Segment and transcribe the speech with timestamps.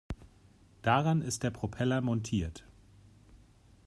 [0.81, 2.63] Daran ist der Propeller montiert.